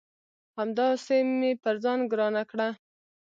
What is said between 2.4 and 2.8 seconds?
کړه